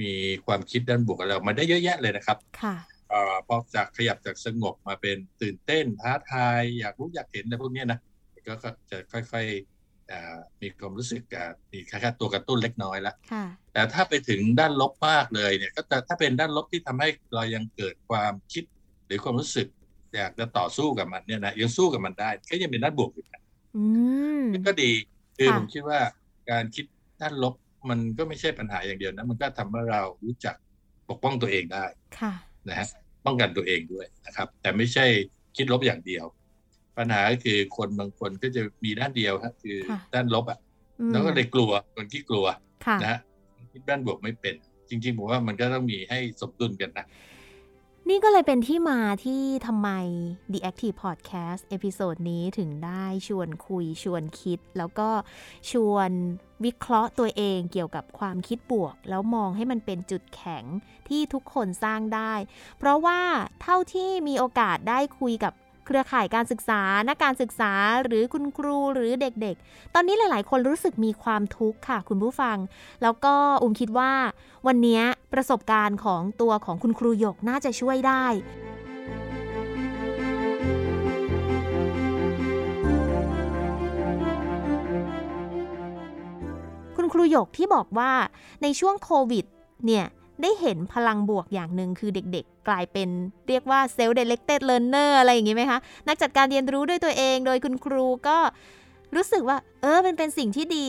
[0.00, 0.12] มี
[0.46, 2.76] ความคิดด้านบวกอะไรมาได้เยอะแยะเลยนะครับ ค่ะ
[3.46, 7.98] พอจากขยับจากสงบมาเป็นตื่นเต้นท้าทายอยากรู้อยากเห็นอะไรพวกนี้นะ
[8.48, 8.54] ก็
[8.90, 9.79] จะค่อยๆ
[10.62, 11.22] มีความรู้สึก
[11.72, 13.16] มีแค่ตัวกระตุ้นเล็กน้อยแล้ว
[13.72, 18.64] แต่ถ้าไปถึงด้านลบมากเลยเนี่ยก็จะถ้าเป็นด้านลบที่ทำให้เรายังเกิดความคิด
[19.06, 19.68] หรือความรู้สึก
[20.16, 23.42] อยากจะต่อสู้กับมันเนี่ยนะยังสู้กับมันได้ ก็ยังเป็นด้านบวกอยู่นะ
[24.66, 24.92] ก็ดี
[25.36, 26.00] คือผมคิดว่า
[26.50, 26.84] การคิด
[27.22, 27.54] ด้านลบ
[27.90, 30.54] มันก็ไม่ใช่ปัญหาอย่างเดียวนะมันก็ทำให้เรารู้จัก
[31.08, 31.84] ปกป้องตัวเองได้
[32.68, 32.86] นะฮะ
[33.26, 35.06] ป้องกันตัวเองด้วยนะครับ แต่ไม่ใช่
[35.56, 36.24] คิดลบอย่างเดียว
[37.00, 39.78] ปัญหาคือคนบางคนก็จะมีด้านเดียวครับคือ
[40.14, 40.58] ด้านลบอะ
[41.12, 42.46] แล้วก็เลยกลัวคนที่กลัว
[43.02, 43.20] นะฮะ
[43.72, 44.54] คิดด้านบวกไม่เป็น
[44.88, 47.06] จริงๆผมว่ามันก็ต้องมีให้สมดุลกันนะ
[48.08, 49.88] นี่ก็เลยเป็นที่มาที่ทำไม
[50.52, 55.08] The Active Podcast episode นี้ถึงได้ชวนคุยชวนคิด แล้วก็
[55.70, 56.10] ชวน
[56.64, 60.64] วิเคราะห์ตัวเองเกี่ยวกับความคิดบวก แล้วมองให้มันเป็นจุดแข็ง
[61.08, 62.34] ที่ทุกคนสร้างได้
[62.78, 63.20] เพราะว่า
[63.62, 65.52] เท่าที่มีโอกาสได้คุยกับ
[65.90, 67.72] เครือข่ายการศึกษา นักการศึกษา
[68.04, 72.56] หรือคุณครูหรือเด็กๆ ตอนนี้หลาย ๆ คนรู้สึกมีความทุกข์ค่ะ คุณผู้ฟัง
[73.02, 74.12] แล้วก็อุ้มคิดว่า
[74.66, 75.00] วันนี้
[75.32, 78.24] ประสบการณ์ของตัวของคุณครูหยกน่าจะช่วยได้
[86.96, 88.12] คุณครูหยกที่บอกว่า
[88.62, 89.44] ในช่วงโควิด
[89.86, 90.04] เนี่ย
[90.42, 93.08] ได้เห็นพลังบวกอย่างหนึ่งคือเด็กๆ กลายเป็น
[93.48, 98.38] เรียกว่า self-directed learner อะไรอย่างงี้ไหมคะ นักจัดการเรียนรู้ด้วยตัวเอง โดยคุณครูก็
[99.14, 100.86] รู้สึกว่า เออมันเป็นสิ่งที่ดี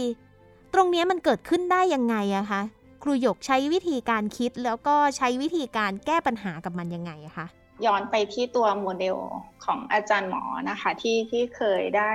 [0.74, 2.62] ตรงนี้มันเกิดขึ้นได้ยังไงอะคะ
[3.04, 7.48] ครูหยกใช้วิธีการคิดแล้วก็ใช้วิธีการแก้ปัญหากับมันยังไงอะคะ
[7.86, 9.18] ย้อนไปที่ตัวโมเดล
[9.66, 12.12] ของอาจารย์หมอนะคะที่ที่เคยได้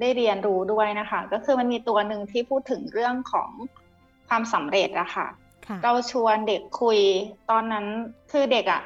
[0.00, 3.50] ได้เรียนรู้ด้วยนะคะ ก็คือมันมีตัวหนึ่งที่พูดถึงเรื่องของ
[4.28, 5.28] ความสำเร็จอะคะ่ะ
[5.84, 6.98] เราชวนเด็กคุย
[7.50, 7.86] ตอนนั้น
[8.32, 8.82] คือเด็กอะ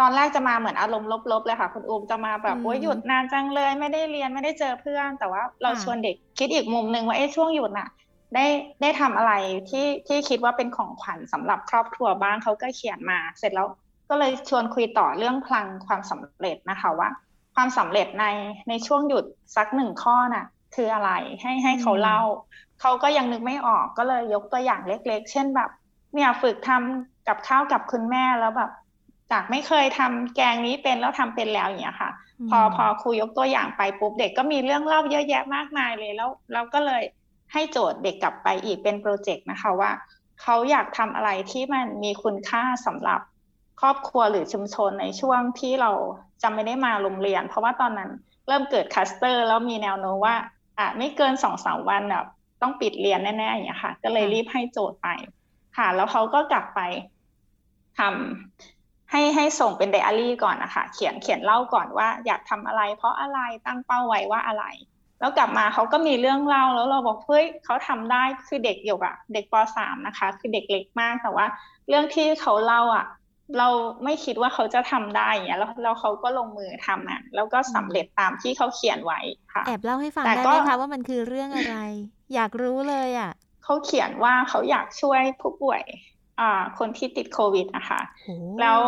[0.00, 7.88] ตอนแรกจะมาเหมือนอารมณ์ลบๆเลยค่ะ คุณอูมจะมาแบบว่าหยุดนานจังเลยไม่ได้เรียนไม่ได้เจอเพื่อน แต่ว่าเราชวนเด็กคิดอีกมุมหนึ่งว่าเอ้ช่วงหยุดน่ะ
[8.34, 8.46] ได้
[8.82, 9.32] ได้ทำอะไร
[9.70, 13.68] ที่ที่คิดว่าเป็นของขวัญสำหรับครอบครัวบ้างเขาก็เขียนมา เสร็จแล้ว
[14.10, 17.08] ก็เลยชวนคุยต่อเรื่องพลังความสำเร็จนะคะว่า
[17.54, 18.26] ความสำเร็จใน
[18.68, 19.24] ในช่วงหยุด
[19.56, 21.10] สักหนึ่งข้อน่ะ คืออะไร
[21.42, 22.20] ให้ให้เขาเล่า
[22.80, 25.70] เขาก็ยังนึกไม่ออกก็เลยยกตัวอย่างเล็ก ๆ เช่นแบบ
[26.14, 28.70] เนี่ยฝึกทำกับข้าวกับคุณแม่แล้วแบบ
[29.32, 32.10] จากไม่เคยทำแกงนี้เป็นแล้วทำเป็นแล้วอย่างเงี้ยค่ะ
[32.50, 37.02] พอพอครูยกตัวอย่างไปปุ๊บเด็กก็มีเรื่องเล่าเยอะแยะมากมายเลยแล้วเราก็เลย
[37.52, 39.90] ให้โจทย์เด็กกลับไปอีกเป็นโปรเจกต์นะคะว่า
[40.42, 43.20] เขาอยากทำอะไรที่มันมีคุณค่าสำหรับ
[43.80, 45.90] ครอบครัวหรือชุมชนในช่วงที่เรา
[46.42, 48.10] จำไม่ได้มาโรงเรียน เพราะว่าตอนนั้น
[48.48, 50.36] เริ่มเกิดคัสเตอร์ แล้วมีแนวโน้มว่า
[50.78, 52.26] อะไม่เกินสองสามวันแบบ
[52.62, 55.08] ต้องปิดเรียนแน่ๆอย่างเงี้ยค่ะ ก็เลยรีบให้โจทย์ไป
[55.76, 56.80] ค่ะ แล้วเขาก็กลับไป
[57.98, 58.81] ทำ
[59.12, 64.64] ให้ให้ส่งเป็นไดอารี่ก่อนนะคะเขียนเขียนเล่าก่อนว่าอยากทำอะไร เพราะอะไรตั้งเป้าไว้ว่าอะไร
[65.20, 71.46] แล้วกลับมาเขาก็มีเรื่องเล่าแล้วเราบอกเฮ้ยเขาทำได้คือเด็กอยู่อะเด็กปสามนะคะ คือเด็กเล็กมากแต่ว่า
[71.88, 73.06] เรื่องที่เขาเล่าอะ
[73.58, 73.68] เรา
[74.04, 79.20] ไม่คิดว่าเขาจะทำได้อย่างเงี้ยแล้วแล้วเขาก็ลงมือทำอะ แล้วก็สำเร็จตามที่เขาเขียนไว้
[79.54, 81.76] ค่ะแอบเล่าให้ฟังได้ไหมคะว่ามันคือเรื่องอะไร
[82.34, 83.32] อยากรู้เลยอะ
[83.64, 86.11] เขาเขียนว่าเขาอยากช่วยผู้ป่วยอ่า
[86.78, 88.00] คนที่ติดโควิดนะคะ
[88.60, 88.78] แล้ว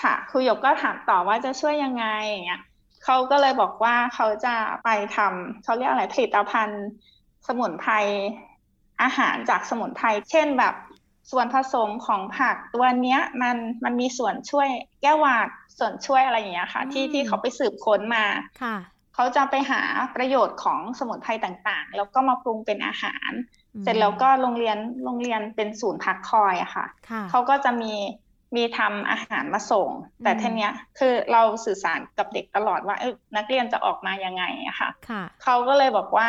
[0.00, 2.62] ค่ะครูหยกก็ถามต่อว่าจะช่วยยังไงอย่างเงี้ย
[3.04, 4.54] เขาก็เลยบอกว่าเขาจะ
[4.84, 6.84] ไปทำเขาเรียกอะไรผลิตภัณฑ์
[7.46, 7.92] สมุนไพร
[9.02, 10.74] อาหารจากสมุนไพรเช่นแบบ
[11.30, 14.68] ส่วนผสมของผักตัวเนี้ยมันมันมีส่วนช่วย
[15.02, 18.24] แก้หวัดส่วนช่วยอะไรอย่างเงี้ยค่ะ ที่ที่เขาไปสืบค้นมา
[18.62, 18.76] ค่ะ
[19.14, 19.82] เขาจะไปหา
[20.16, 27.92] ประโยชน์ของสมุนไพรต่างๆ แล้วก็มาปรุงเป็นอาหารอืม เสร็จแล้วก็โรงเรียนโรงเรียนเป็นศูนย์พักคอยอะค่ะค่ะเขาก็จะมี
[28.56, 29.90] มีทำอาหารมาส่ง
[30.22, 36.24] แต่อืมทีเนี้ยคือเราสื่อสารกับเด็กตลอดว่าเออนักเรียนจะออกมายังไงอะค่ะค่ะ เขาก็เลยบอกว่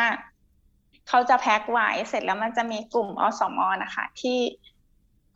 [1.08, 4.40] เขาจะแพ็คไว้เสร็จแล้วมันจะมีกลุ่มอสมนะคะ ที่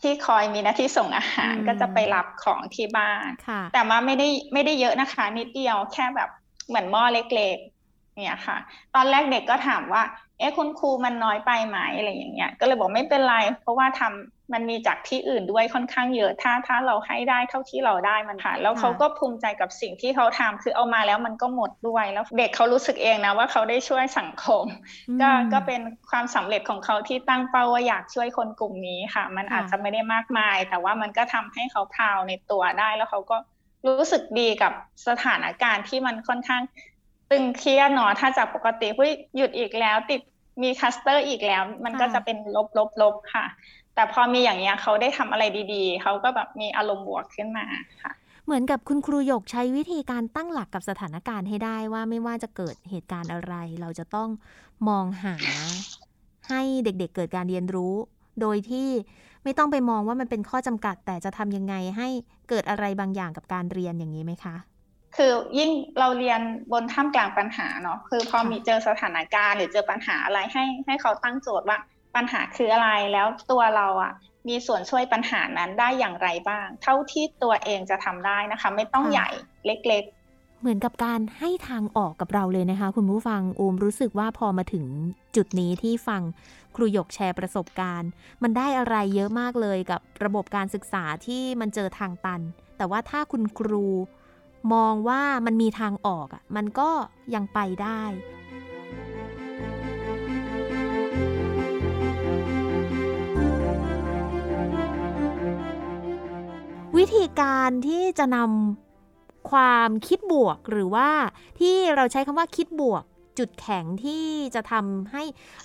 [0.00, 6.30] ที่คอยมีหน้าที่ส่งอาหารอืมก็จะไปรับของที่บ้านค่ะแต่ว่าไม่ได้ไม่ได้เยอะนะคะ นิดเดียวแค่แบบ
[6.68, 8.56] เหมือนหม้อเล็กๆเนี่ยค่ะ
[8.94, 10.02] ตอนแรกเด็กก็ถามว่า
[10.38, 24.64] เอ๊ะคุณครูมันน้อยไปไหมอะไรอย่างเงี้ย ก็เลยบอกไม่เป็นไร เพราะว่าทำมันมีจากที่อื่นด้วยค่อนข้างเยอะถ้าถ้าเราให้ได้เท่าที่เราได้มันค่ะ แล้วค่ะเขาก็ภูมิใจกับสิ่งที่เขาทำคือเอามาแล้วมันก็หมดด้วยแล้วเด็กเขารู้สึกเองนะว่าเขาได้ช่วยสังคม
[25.22, 33.36] ก็อืมก็เป็นความสำเร็จของเขาที่ตั้งเป้าว่าอยากช่วยคนกลุ่มนี้ค่ะ มันค่ะอาจจะไม่ได้มากมาย แต่ว่ามันก็ทำให้เขา proud ในตัวได้แล้วเขาก็
[33.86, 34.72] รู้สึกดีกับ
[35.08, 36.62] สถานการณ์ที่มันค่อนข้าง
[37.30, 40.20] ตึงเครียดเนาะถ้าจากปกติเฮ้ยหยุดอีกแล้ว ติด
[40.62, 43.46] มีคลัสเตอร์อีกแล้ว มันก็ค่ะจะเป็นลบลบลบค่ะ
[43.94, 47.66] แต่พอมีอย่างเงี้ยเขาได้ทำอะไรดีๆ เขาก็แบบมีอารมณ์บวกขึ้นมา
[48.02, 48.12] ค่ะ
[48.44, 54.28] เหมือนกับคุณครูหยกใช้วิธีการตั้งหลักกับสถานการณ์ให้ได้ว่าไม่ว่าจะเกิดเหตุการณ์อะไร เราจะต้อง
[54.88, 55.36] มองหา
[56.48, 57.94] ให้เด็กๆเกิดการเรียนรู้
[58.40, 58.88] โดยที่
[59.44, 62.08] ไม่ต้องไปมองว่ามันเป็นข้อจำกัด แต่จะทำยังไงให้
[62.48, 64.56] เกิดอะไรบางอย่างกับการเรียนอย่างนี้ไหมคะ
[65.18, 66.40] คือยิ่งเราเรียน
[66.72, 71.78] บนท่ามกลางปัญหาเนาะคือพอค่ะมีเจอสถานการณ์ หรือเจอปัญหาอะไรให้ให้เขาตั้งโจทย์ว่า
[72.16, 74.12] ปัญหาคืออะไรแล้วตัวเราอะ
[74.48, 79.28] มีส่วนช่วยปัญหานั้นได้อย่างไรบ้าง เท่าที่ตัวเองจะทำได้นะคะ ไม่ต้องค่ะใหญ่
[79.66, 80.04] เล็ก
[80.60, 84.84] เหมือนกับการให้ทางออกกับเราเลยนะคะ คุณผู้ฟังอูมรู้สึกว่าพอมาถึง
[85.36, 86.22] จุดนี้ที่ฟัง
[86.76, 88.10] ครูหยกแชร์ประสบการณ์
[88.42, 92.40] มันได้อะไรเยอะมากเลยกับระบบการศึกษาที่มันเจอทางตัน
[92.76, 93.86] แต่ว่าถ้าคุณครู
[94.72, 96.90] มองว่ามันมีทางออกอะมันก็
[97.34, 98.02] ยังไปได้
[106.98, 111.10] วิธีการที่จะนำความคิดบวกหรือว่า
[111.60, 113.04] ที่เราใช้คำว่าคิดบวก
[113.38, 115.22] จุดแข็งที่จะทำให้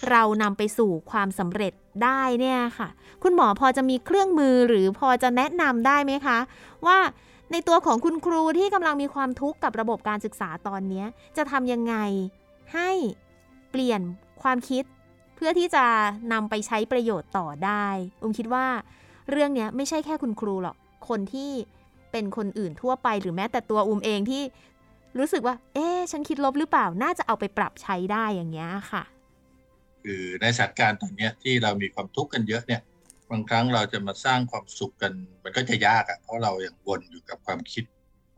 [0.10, 2.90] เรานำไปสู่ความสำเร็จได้เนี่ยค่ะ
[3.24, 6.38] คุณหมอพอจะมีเครื่องมือหรือพอจะแนะนำได้ไหมคะ
[6.86, 6.98] ว่า
[7.52, 11.04] ในตัวของคุณครูที่กำลังมีความทุกข์กับระบบการศึกษาตอนนี้
[11.38, 11.96] จะทำยังไง
[12.74, 12.92] ให้
[13.72, 14.02] เปลี่ยน
[14.44, 14.84] ความคิด
[15.36, 15.86] เพื่อที่จะ
[16.34, 17.88] นำไปใช้ประโยชน์ต่อได้
[18.22, 18.66] อุ้มคิดว่า
[19.32, 20.76] เรื่องนี้ไม่ใช่แค่คุณครูหรอก
[21.10, 21.52] คนที่
[22.12, 24.44] เป็นคนอื่นทั่วไปหรือแม้แต่ตัวอุ้มเองที่
[25.18, 29.04] รู้สึกว่า เอ๊ฉันคิดลบหรือเปล่า น่าจะเอาไปปรับใช้ได้อย่างเงี้ยค่ะ
[30.04, 32.82] คือในสถานการณ์ตอนนี้ที่เรามีความทุกข์กันเยอะเนี่ย
[33.34, 37.84] บางครั้งเราจะมาสร้างความสุขกัน มันก็จะยากอะ่ะเพราะเรายังวนอยู่กับความคิด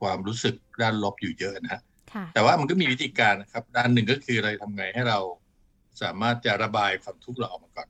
[0.01, 1.79] ความรู้สึกด้านลบอยู่เยอะนะ
[2.13, 5.19] ค่ะแต่ว่ามันก็มีวิธีการนะครับ ด้านหนึ่งก็คือเราทำไงให้เรา
[6.01, 7.87] สามารถจะระบายความทุกข์เราออกมาก่อน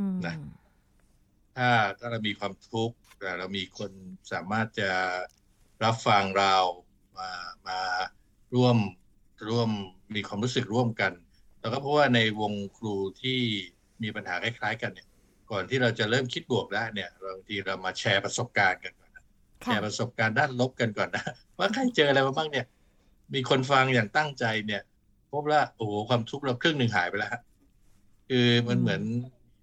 [0.00, 0.34] อืมนะ
[1.56, 1.68] ถ้า
[1.98, 3.90] ถ้าเรามีความทุกข์แต่เรามีคน
[4.32, 4.90] สามารถจะ
[5.84, 6.56] รับฟังเรา
[7.18, 7.30] มา
[7.68, 7.80] มา
[8.54, 8.76] ร่วม
[9.48, 9.70] ร่วม
[10.14, 11.12] มีความรู้สึกร่วมกัน
[11.60, 13.40] เราก็เพราะว่าในวงครูที่
[14.02, 15.08] มีปัญหาคล้ายๆกันเนี่ย
[15.50, 19.24] ก่อนที่เราจะเริ่มคิดบวกได้เนี่ยบางทีเรามาแชร์ประสบการณ์กันก่อนนะ
[19.62, 21.24] แชค่ะร์ประสบการณ์ด้านลบกันก่อนนะ
[21.58, 22.66] ว่าใครเจออะไรมาบ้างเนี่ย
[23.34, 24.82] มีคนฟังอย่างตั้งใจเนี่ย
[25.30, 27.42] พบว่าโอ้โหความทุกข์เราครึ่งหนึ่งหายไปแล้วฮะ
[28.28, 29.02] คือมันเหมือน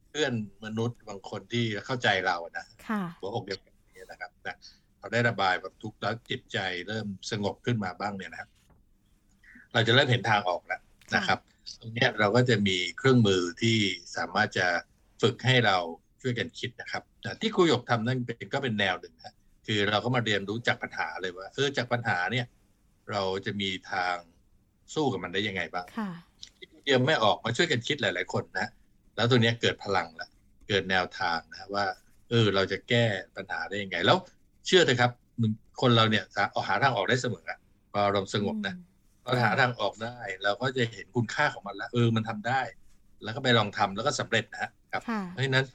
[0.09, 0.33] เพื่อน
[0.65, 4.55] มนุษย์บางคนที่เข้าใจเราอะนะค่ะหัวอกเดียวกันนี้นะครับนะ
[4.97, 8.49] เขาได้ระบายความทุกข์แล้วจิตใจเริ่มสงบขึ้นมาบ้างเนี่ยนะครับ
[9.73, 10.81] เราจะเริ่มเห็นทางออกแล้ว
[11.15, 11.39] นะครับ
[11.79, 13.77] ตรงเนี้ยเราก็จะมีเครื่องมือที่
[14.15, 14.67] สามารถจะ
[15.23, 15.77] ฝึกให้เรา
[16.21, 19.33] ช่วยกันคิดนะครับนะที่ครูหยกทำนั่นเป็นก็เป็นแนวหนึ่งนะ
[19.65, 22.45] คือเราก็มาเรียนรู้จากปัญหาเลยว่า เออจากปัญหาเนี่ย
[23.11, 24.15] เราจะมีทาง
[24.93, 26.09] สู้กับมันได้ยังไงบ้างค่ะ
[26.85, 28.67] เดียวไม่ออกมาช่วยกันคิดหลาย ๆ คนนะ
[29.15, 30.29] แล้วตัวเนี้ยเกิดพลังละ
[30.67, 31.85] เกิดแนวทางนะว่า
[32.29, 33.05] เออ เราจะแก้
[33.35, 34.17] ปัญหาได้ยังไง แล้ว
[34.65, 37.59] เชื่อเถอะครับมึงคนเราเนี่ยสาหาทางออกได้เสมออะ
[37.91, 38.75] พออารมณ์สงบนะ
[39.23, 42.61] พอหาทางออกได้ เราก็จะเห็นคุณค่าของมันแล้วเออมันทำได้
[43.23, 45.65] แล้วก็ไปลองทำแล้วก็สำเร็จนะ ครับค่ะเพราะฉะนั้น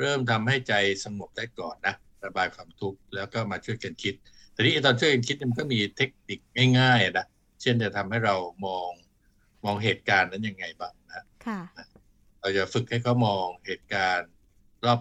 [0.00, 0.74] เริ่มทำให้ใจ
[1.04, 1.94] สงบได้ก่อนนะ
[2.26, 4.14] ระบายความทุกข์แล้วก็มาช่วยกันคิด
[4.54, 6.40] ทีนี้ไอ้ตอนช่วยกันคิดเนี่ยมันก็มีเทคนิค
[6.78, 7.26] ง่ายๆอะนะ
[7.60, 8.34] เช่นจะทำให้เรา
[8.66, 8.90] มอง
[9.64, 11.60] มองเหตุการณ์นั้นยังไงบ้างนะค่ะ
[12.40, 14.30] เราจะฝึกให้เขามองเหตุการณ์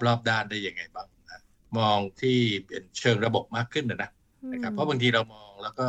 [0.05, 1.39] รอบๆด้านได้ยังไงบ้างนะ
[1.77, 4.09] มองที่เป็นเชิงระบบมากขึ้นนะนะ
[4.51, 5.87] นะครับ เพราะบางทีเรามองแล้วก็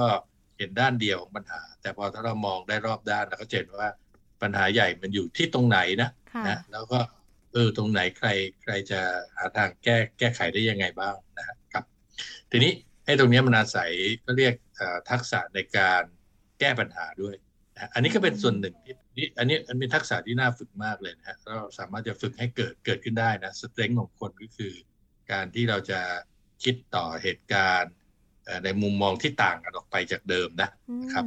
[0.58, 3.88] เห็นด้านเดียวของปัญหา แต่พอถ้าเรามองได้รอบด้านเราก็จะเห็นว่า
[4.42, 6.98] ปัญหาใหญ่มันอยู่ที่ตรงไหนนะค่ะนะแล้วก็
[7.56, 8.28] เอเออตรงไหนใคร
[8.62, 9.00] ใครจะ
[9.36, 11.84] หาทางแก้แก้ไขได้ยังไงบ้างนะครับ
[12.50, 12.72] ทีนี้
[13.04, 13.90] ให้ตรงนี้มันอาศัย
[14.24, 14.54] ก็เรียก
[15.10, 16.02] ทักษะในการ
[16.60, 17.34] แก้ปัญหาด้วย
[17.94, 24.74] อันนี้ก็เป็นส่วนหนึ่งที่อันนี้อันเป็นทักษะที่น่าฝึกมากเลยนะฮะเราสามารถจะฝึกให้เกิดเกิดขึ้นได้นะสเตรนท์ของคนก็คือ
[25.32, 26.00] การที่เราจะ
[26.62, 27.94] คิดต่อเหตุการณ์
[28.64, 30.70] ในมุมมองที่ต่างกันออกไปจากเดิมนะ
[31.12, 31.24] ครับ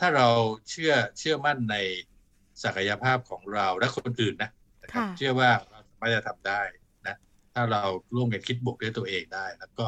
[0.00, 0.28] ถ้าเรา
[0.70, 1.76] เชื่อเชื่อมั่นใน
[2.64, 4.50] ศักยภาพของเราและคนอื่นนะ
[4.88, 6.62] นะครับเชื่อว่าเราสามารถจะทำได้
[7.06, 7.16] นะ
[7.54, 7.82] ถ้าเรา
[8.14, 9.86] ร่วมกันคิดบวกด้วยตัวเองได้ แล้วก็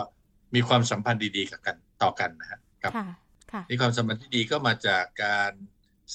[0.54, 2.92] มีความสัมพันธ์ดีๆกับกันต่อกันนะฮะครับ
[3.68, 5.52] นี่ความสัมพันธ์ที่ดีก็มาจากการ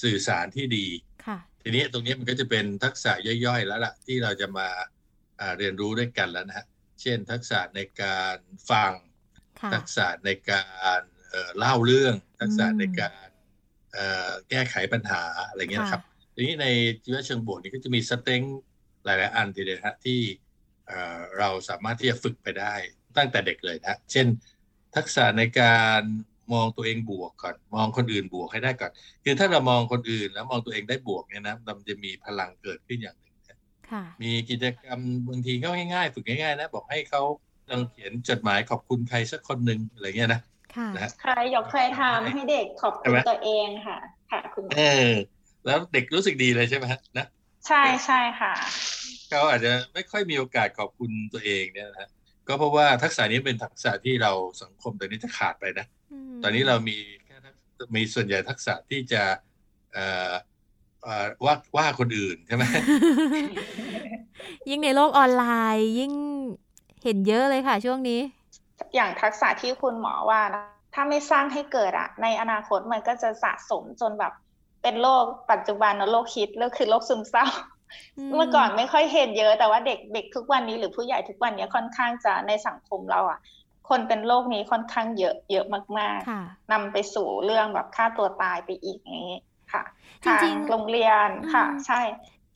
[0.02, 0.86] สื่อสารที่ดี
[1.62, 3.12] ทีนี้ตรงนี้มันก็จะเป็นทักษะ
[3.46, 4.68] ย่อยๆ แล้วล่ะที่เราจะมา
[5.58, 6.66] เรียนรู้ด้วยกันแล้วนะฮะ
[7.00, 8.36] เช่น ทักษะในการ
[8.70, 8.92] ฟัง
[9.74, 10.64] ทักษะในกา
[10.98, 11.00] ร
[11.58, 13.28] เล่าเรื่อง ทักษะในการ
[14.50, 16.02] แก้ไขปัญหาอะไรเงี้ยครับ
[16.34, 16.66] ทีนี้ใน
[17.04, 18.42] ชีวิตเชิงบวกนี่ก็จะมีสเต็ง
[19.06, 20.20] หลาย ๆ อันทีเดียวฮะที่
[21.38, 22.74] เราสามารถที่จะฝึกไปได้
[23.16, 24.26] ตั้งแต่เด็กเลยนะเช่น
[24.96, 26.02] ทักษะในการ
[26.52, 28.92] มองตัวเองบวกก่อน มองคนอื่นบวกให้ได้ก่อน
[29.24, 33.36] คือถ้าเรามองคนอื่นแล้วมองตัวเองได้บวกเนี่ยนะมันจะมีพลังเกิดขึ้นอย่างหนึ่ง
[34.22, 37.22] มีกิจกรรมบางทีก็ง่ายๆ ฝึกง่ายๆนะบอกให้เขา
[37.70, 40.40] ลองเขียนจดหมายขอบคุณใครสักคนหนึ่งอะไรเงี้ยนะ
[40.96, 43.98] นะใครยกเคยทำให้เด็กขอบคุณตัวเองค่ะ
[44.30, 45.10] ค่ะคุณเออ
[45.66, 46.86] แล้วเด็กรู้สึกดีเลยใช่ไหม
[47.18, 47.26] นะ
[47.68, 48.52] ใช่ใช่ค่ะ
[49.28, 52.08] เขาอาจจะไม่ค่อยมีโอกาสขอบคุณตัวเองเนี่ยนะ
[52.48, 55.86] ก็เพราะว่าทักษะนี้เป็นทักษะที่เราสังคมตอนนี้จะขาดไปนะ
[56.42, 57.36] ตอนนี้เรามีแค่
[57.96, 59.22] มีส่วนใหญ่ทักษะที่จะ
[59.92, 60.32] เอ่อ
[61.44, 62.64] ว่าว่าคนอื่นใช่ไหม
[64.68, 65.44] ยิ่งในโลกออนไล
[65.76, 66.12] น์ ยิ่ง
[67.04, 68.20] เห็นเยอะเลยค่ะ ช่วงนี้
[68.94, 74.32] อย่างทักษะที่คุณหมอว่านะถ้าไม่สร้างให้เกิดอะในอนาคตมันก็จะสะสมจนแบบ
[74.86, 77.46] เป็นโรคปัจจุบันนะโรคคิดแล้วคือโรคซึมเศร้า
[78.34, 83.38] เมื่อก่อนไม่ค่อยเห็นเยอะ แต่ว่าเด็กเด็กทุกวันนี้หรือผู้ใหญ่ทุกวันนี้ค่อนข้างจะในสังคมเราอะ
[83.88, 85.66] คนเป็นโรคนี้ค่อนข้างเยอะเยอะ
[85.98, 89.40] มากๆนำไปสู่เรื่องแบบฆ่าตัวตายไปอีกอย่างนี้
[89.72, 89.82] ค่ะ
[90.26, 92.00] ทางโรงเรียนค่ะ ใช่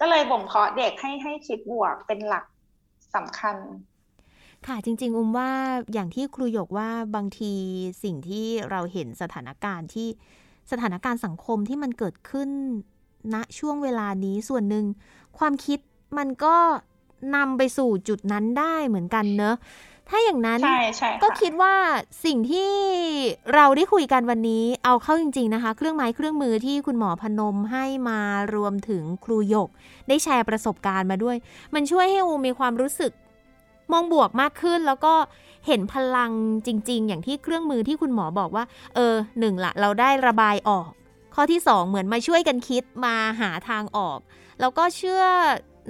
[0.00, 2.44] ก็เลยบ่มเพาะเด็กให้ให้คิดบวกเป็นหลัก
[3.14, 3.56] สำคัญ
[4.66, 5.50] ค่ะจริง ๆ อุ้มว่า
[5.92, 7.52] อย่างที่ครูหยกว่าบางที
[8.04, 10.08] สิ่งที่เราเห็นสถานการณ์ที่
[10.70, 12.50] สถานการณ์สังคมที่มันเกิดขึ้น
[13.34, 14.84] ณนะช่วงเวลานี้ส่วนหนึ่ง
[15.38, 15.78] ความคิด
[16.18, 16.56] มันก็
[17.36, 19.56] นำไปสู่จุดนั้นได้เหมือนกันเนอะ
[20.08, 20.60] ถ้าอย่างนั้น
[21.22, 21.74] ก็คิดว่า
[22.24, 22.70] สิ่งที่
[23.54, 28.20] เราได้คุยกันวันนี้ เอาเข้าจริง ๆนะคะ เครื่องไม้เครื่องมือที่คุณหมอพนมให้มา
[28.54, 29.68] รวมถึงครูหยก
[30.08, 31.36] ได้แชร์ประสบการณ์มาด้วย
[31.74, 33.12] มันช่วยให้อูมีความรู้สึก
[33.92, 35.14] มองบวกมากขึ้นแล้วก็
[35.66, 36.30] เห็นพลัง
[36.66, 40.88] จริง ๆ อย่างที่เครื่องมือที่คุณหมอบอกว่า เออหนึ่งละเราได้ระบายออก
[41.34, 44.18] ข้อที่สองเหมือนมาช่วยกันคิดมาหาทางออก
[44.60, 45.22] แล้วก็เชื่อ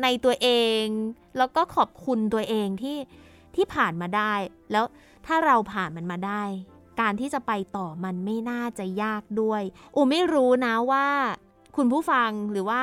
[0.02, 0.48] ในตัวเอ
[0.80, 0.84] ง
[1.38, 2.98] แล้วก็ขอบคุณตัวเองที่
[3.56, 4.32] ที่ผ่านมาได้
[4.72, 4.84] แล้ว
[5.26, 6.42] ถ้าเราผ่านมันมาได้
[7.00, 9.62] การที่จะไปต่อมันไม่น่าจะยากด้วย
[9.94, 11.06] อูไม่รู้นะว่า
[11.76, 12.78] คุณผู้ฟังหรือว่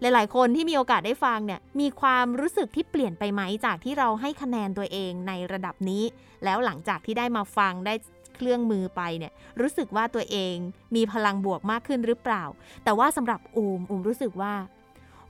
[0.00, 6.04] หลาย ๆ คนที่มีโอกาสได้ฟังเนี่ยมีความรู้สึกที่เปลี่ยนไปไหมจากที่เราให้คะแนนตัวเองในระดับนี้
[6.44, 7.94] แล้วหลังจากที่ได้มาฟังได้
[8.36, 10.56] เครื่องมือไปเนี่ยรู้สึกว่าตัวเอง
[10.96, 12.44] มีพลังบวกมากขึ้นหรือเปล่า
[12.84, 14.52] แต่ว่าสำหรับอูมอูมรู้สึกว่า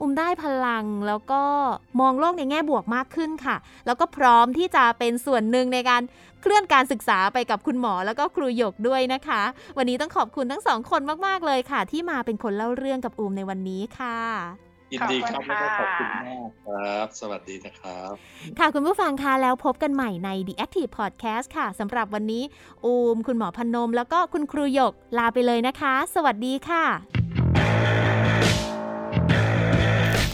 [0.01, 1.43] อุมได้พลังแล้วก็
[1.99, 6.01] มองโลกในแง่บวกมากขึ้นค่ะ แล้วก็พร้อมที่จะเป็นส่วนหนึ่งในการ
[6.41, 9.41] เคลื่อนการศึกษาไปกับคุณหมอแล้วก็ครูหยกด้วยนะคะ
[9.77, 14.17] วันนี้ต้องขอบคุณทั้งสองคนมากๆเลยค่ะ ที่มาเป็นคนเล่าเรื่องกับอูมในวันนี้ค่ะ
[14.93, 18.13] ยินดีครับแล้วก็ขอบคุณมากครับ สวัสดีนะครับ
[18.59, 22.43] ค่ะคุณผู้ฟังคะแล้วพบกันใหม่ใน The Active Podcast ค่ะสำหรับวันนี้
[22.85, 27.18] อูม คุณหมอพนม แล้วก็คุณครูหยกลาไปเลยนะคะ สวัสดีค่ะ